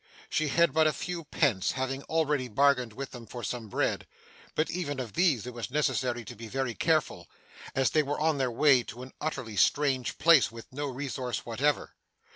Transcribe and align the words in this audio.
She 0.31 0.47
had 0.47 0.73
but 0.73 0.87
a 0.87 0.93
few 0.93 1.25
pence, 1.25 1.73
having 1.73 2.01
already 2.05 2.47
bargained 2.47 2.91
with 2.93 3.11
them 3.11 3.27
for 3.27 3.43
some 3.43 3.69
bread, 3.69 4.07
but 4.55 4.71
even 4.71 4.99
of 4.99 5.13
these 5.13 5.45
it 5.45 5.53
was 5.53 5.69
necessary 5.69 6.25
to 6.25 6.35
be 6.35 6.47
very 6.47 6.73
careful, 6.73 7.29
as 7.75 7.91
they 7.91 8.01
were 8.01 8.19
on 8.19 8.39
their 8.39 8.49
way 8.49 8.81
to 8.81 9.03
an 9.03 9.13
utterly 9.21 9.55
strange 9.57 10.17
place, 10.17 10.51
with 10.51 10.73
no 10.73 10.87
resource 10.87 11.45
whatever. 11.45 11.93